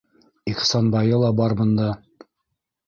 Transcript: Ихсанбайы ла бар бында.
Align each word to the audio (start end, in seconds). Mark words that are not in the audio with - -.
Ихсанбайы 0.53 1.21
ла 1.25 1.31
бар 1.43 1.57
бында. 1.61 1.93